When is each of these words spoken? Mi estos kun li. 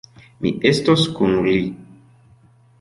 Mi 0.45 0.51
estos 0.69 1.05
kun 1.19 1.37
li. 1.51 1.61